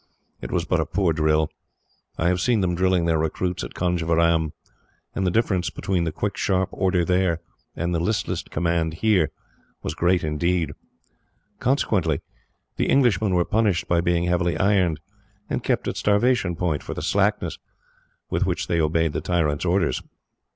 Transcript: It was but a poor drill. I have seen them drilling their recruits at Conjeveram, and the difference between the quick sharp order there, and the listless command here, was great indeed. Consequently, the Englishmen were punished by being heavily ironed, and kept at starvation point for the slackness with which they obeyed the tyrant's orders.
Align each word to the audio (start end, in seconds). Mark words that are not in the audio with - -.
It 0.41 0.51
was 0.51 0.65
but 0.65 0.79
a 0.79 0.87
poor 0.87 1.13
drill. 1.13 1.51
I 2.17 2.27
have 2.29 2.41
seen 2.41 2.61
them 2.61 2.73
drilling 2.73 3.05
their 3.05 3.19
recruits 3.19 3.63
at 3.63 3.75
Conjeveram, 3.75 4.51
and 5.13 5.27
the 5.27 5.29
difference 5.29 5.69
between 5.69 6.05
the 6.05 6.11
quick 6.11 6.37
sharp 6.37 6.69
order 6.71 7.05
there, 7.05 7.39
and 7.75 7.93
the 7.93 7.99
listless 7.99 8.41
command 8.41 8.95
here, 9.05 9.29
was 9.83 9.93
great 9.93 10.23
indeed. 10.23 10.71
Consequently, 11.59 12.19
the 12.77 12.89
Englishmen 12.89 13.35
were 13.35 13.45
punished 13.45 13.87
by 13.87 14.01
being 14.01 14.23
heavily 14.23 14.57
ironed, 14.57 14.99
and 15.51 15.63
kept 15.63 15.87
at 15.87 15.97
starvation 15.97 16.55
point 16.55 16.81
for 16.81 16.95
the 16.95 17.03
slackness 17.03 17.59
with 18.31 18.43
which 18.43 18.65
they 18.65 18.81
obeyed 18.81 19.13
the 19.13 19.21
tyrant's 19.21 19.65
orders. 19.65 20.01